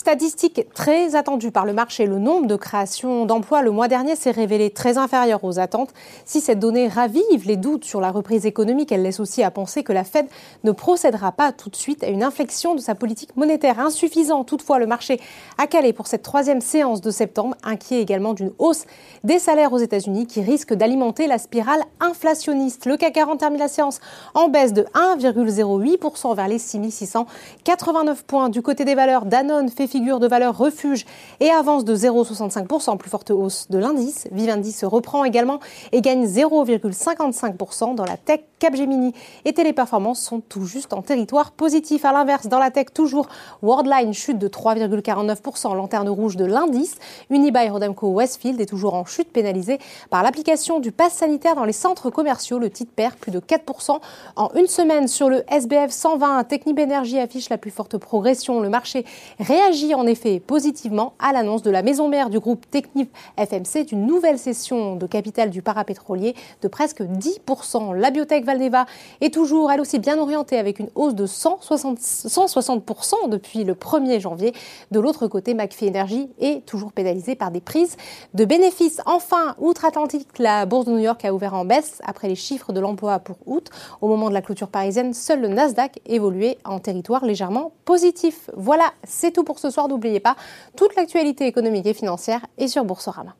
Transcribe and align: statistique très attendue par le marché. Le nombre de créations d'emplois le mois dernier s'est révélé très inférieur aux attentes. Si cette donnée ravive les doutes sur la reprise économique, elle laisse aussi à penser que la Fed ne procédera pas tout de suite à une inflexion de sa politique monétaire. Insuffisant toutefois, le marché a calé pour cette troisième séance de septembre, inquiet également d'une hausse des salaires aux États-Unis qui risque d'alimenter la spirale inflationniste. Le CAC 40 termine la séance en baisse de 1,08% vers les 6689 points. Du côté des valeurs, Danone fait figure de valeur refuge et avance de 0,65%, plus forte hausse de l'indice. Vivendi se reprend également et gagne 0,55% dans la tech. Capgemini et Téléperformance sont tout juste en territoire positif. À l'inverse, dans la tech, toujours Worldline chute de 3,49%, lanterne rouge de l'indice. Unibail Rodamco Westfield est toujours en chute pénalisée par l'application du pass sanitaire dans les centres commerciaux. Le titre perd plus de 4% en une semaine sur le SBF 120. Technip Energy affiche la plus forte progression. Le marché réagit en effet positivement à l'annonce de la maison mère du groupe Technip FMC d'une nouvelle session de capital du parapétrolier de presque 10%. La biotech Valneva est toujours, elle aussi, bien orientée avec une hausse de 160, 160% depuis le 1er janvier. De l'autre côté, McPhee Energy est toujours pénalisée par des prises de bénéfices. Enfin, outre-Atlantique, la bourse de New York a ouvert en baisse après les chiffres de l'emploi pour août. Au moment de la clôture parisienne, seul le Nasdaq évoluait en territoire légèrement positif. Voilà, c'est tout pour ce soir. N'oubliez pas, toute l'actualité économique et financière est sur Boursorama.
statistique 0.00 0.66
très 0.72 1.14
attendue 1.14 1.50
par 1.50 1.66
le 1.66 1.74
marché. 1.74 2.06
Le 2.06 2.18
nombre 2.18 2.46
de 2.46 2.56
créations 2.56 3.26
d'emplois 3.26 3.60
le 3.60 3.70
mois 3.70 3.86
dernier 3.86 4.16
s'est 4.16 4.30
révélé 4.30 4.70
très 4.70 4.96
inférieur 4.96 5.44
aux 5.44 5.58
attentes. 5.58 5.90
Si 6.24 6.40
cette 6.40 6.58
donnée 6.58 6.88
ravive 6.88 7.46
les 7.46 7.58
doutes 7.58 7.84
sur 7.84 8.00
la 8.00 8.10
reprise 8.10 8.46
économique, 8.46 8.92
elle 8.92 9.02
laisse 9.02 9.20
aussi 9.20 9.42
à 9.42 9.50
penser 9.50 9.82
que 9.82 9.92
la 9.92 10.04
Fed 10.04 10.24
ne 10.64 10.72
procédera 10.72 11.32
pas 11.32 11.52
tout 11.52 11.68
de 11.68 11.76
suite 11.76 12.02
à 12.02 12.06
une 12.06 12.22
inflexion 12.22 12.74
de 12.74 12.80
sa 12.80 12.94
politique 12.94 13.36
monétaire. 13.36 13.78
Insuffisant 13.78 14.42
toutefois, 14.42 14.78
le 14.78 14.86
marché 14.86 15.20
a 15.58 15.66
calé 15.66 15.92
pour 15.92 16.06
cette 16.06 16.22
troisième 16.22 16.62
séance 16.62 17.02
de 17.02 17.10
septembre, 17.10 17.54
inquiet 17.62 18.00
également 18.00 18.32
d'une 18.32 18.52
hausse 18.58 18.86
des 19.22 19.38
salaires 19.38 19.74
aux 19.74 19.78
États-Unis 19.78 20.26
qui 20.26 20.40
risque 20.40 20.72
d'alimenter 20.72 21.26
la 21.26 21.36
spirale 21.36 21.82
inflationniste. 22.00 22.86
Le 22.86 22.96
CAC 22.96 23.12
40 23.12 23.38
termine 23.38 23.60
la 23.60 23.68
séance 23.68 24.00
en 24.32 24.48
baisse 24.48 24.72
de 24.72 24.86
1,08% 24.94 26.34
vers 26.34 26.48
les 26.48 26.58
6689 26.58 28.24
points. 28.24 28.48
Du 28.48 28.62
côté 28.62 28.86
des 28.86 28.94
valeurs, 28.94 29.26
Danone 29.26 29.68
fait 29.68 29.89
figure 29.90 30.20
de 30.20 30.26
valeur 30.26 30.56
refuge 30.56 31.04
et 31.40 31.50
avance 31.50 31.84
de 31.84 31.94
0,65%, 31.94 32.96
plus 32.96 33.10
forte 33.10 33.30
hausse 33.30 33.66
de 33.68 33.78
l'indice. 33.78 34.28
Vivendi 34.32 34.72
se 34.72 34.86
reprend 34.86 35.24
également 35.24 35.60
et 35.92 36.00
gagne 36.00 36.26
0,55% 36.26 37.94
dans 37.94 38.04
la 38.04 38.16
tech. 38.16 38.40
Capgemini 38.60 39.14
et 39.46 39.54
Téléperformance 39.54 40.20
sont 40.20 40.40
tout 40.40 40.66
juste 40.66 40.92
en 40.92 41.00
territoire 41.00 41.50
positif. 41.50 42.04
À 42.04 42.12
l'inverse, 42.12 42.46
dans 42.46 42.58
la 42.58 42.70
tech, 42.70 42.88
toujours 42.92 43.26
Worldline 43.62 44.12
chute 44.12 44.38
de 44.38 44.48
3,49%, 44.48 45.74
lanterne 45.74 46.10
rouge 46.10 46.36
de 46.36 46.44
l'indice. 46.44 46.96
Unibail 47.30 47.70
Rodamco 47.70 48.08
Westfield 48.08 48.60
est 48.60 48.66
toujours 48.66 48.92
en 48.94 49.06
chute 49.06 49.32
pénalisée 49.32 49.78
par 50.10 50.22
l'application 50.22 50.78
du 50.78 50.92
pass 50.92 51.14
sanitaire 51.14 51.54
dans 51.54 51.64
les 51.64 51.72
centres 51.72 52.10
commerciaux. 52.10 52.58
Le 52.58 52.68
titre 52.68 52.92
perd 52.94 53.14
plus 53.14 53.32
de 53.32 53.40
4% 53.40 53.98
en 54.36 54.50
une 54.54 54.66
semaine 54.66 55.08
sur 55.08 55.30
le 55.30 55.42
SBF 55.50 55.90
120. 55.90 56.44
Technip 56.44 56.78
Energy 56.78 57.18
affiche 57.18 57.48
la 57.48 57.56
plus 57.56 57.70
forte 57.70 57.96
progression. 57.96 58.60
Le 58.60 58.68
marché 58.68 59.06
réagit 59.38 59.94
en 59.94 60.06
effet 60.06 60.38
positivement 60.38 61.14
à 61.18 61.32
l'annonce 61.32 61.62
de 61.62 61.70
la 61.70 61.82
maison 61.82 62.08
mère 62.08 62.28
du 62.28 62.38
groupe 62.38 62.70
Technip 62.70 63.10
FMC 63.38 63.86
d'une 63.86 64.06
nouvelle 64.06 64.38
session 64.38 64.96
de 64.96 65.06
capital 65.06 65.48
du 65.48 65.62
parapétrolier 65.62 66.34
de 66.60 66.68
presque 66.68 67.00
10%. 67.00 67.94
La 67.94 68.10
biotech 68.10 68.44
Valneva 68.50 68.86
est 69.20 69.32
toujours, 69.32 69.70
elle 69.70 69.80
aussi, 69.80 69.98
bien 69.98 70.18
orientée 70.18 70.58
avec 70.58 70.78
une 70.78 70.88
hausse 70.94 71.14
de 71.14 71.26
160, 71.26 71.98
160% 71.98 73.28
depuis 73.28 73.64
le 73.64 73.74
1er 73.74 74.20
janvier. 74.20 74.52
De 74.90 74.98
l'autre 74.98 75.28
côté, 75.28 75.54
McPhee 75.54 75.88
Energy 75.88 76.28
est 76.40 76.66
toujours 76.66 76.92
pénalisée 76.92 77.36
par 77.36 77.50
des 77.50 77.60
prises 77.60 77.96
de 78.34 78.44
bénéfices. 78.44 79.00
Enfin, 79.06 79.54
outre-Atlantique, 79.58 80.26
la 80.38 80.66
bourse 80.66 80.86
de 80.86 80.92
New 80.92 80.98
York 80.98 81.24
a 81.24 81.32
ouvert 81.32 81.54
en 81.54 81.64
baisse 81.64 82.00
après 82.04 82.28
les 82.28 82.34
chiffres 82.34 82.72
de 82.72 82.80
l'emploi 82.80 83.20
pour 83.20 83.36
août. 83.46 83.70
Au 84.00 84.08
moment 84.08 84.28
de 84.28 84.34
la 84.34 84.42
clôture 84.42 84.68
parisienne, 84.68 85.14
seul 85.14 85.40
le 85.40 85.48
Nasdaq 85.48 86.00
évoluait 86.06 86.58
en 86.64 86.78
territoire 86.80 87.24
légèrement 87.24 87.72
positif. 87.84 88.50
Voilà, 88.56 88.92
c'est 89.04 89.32
tout 89.32 89.44
pour 89.44 89.58
ce 89.58 89.70
soir. 89.70 89.88
N'oubliez 89.88 90.20
pas, 90.20 90.36
toute 90.76 90.96
l'actualité 90.96 91.46
économique 91.46 91.86
et 91.86 91.94
financière 91.94 92.44
est 92.58 92.68
sur 92.68 92.84
Boursorama. 92.84 93.34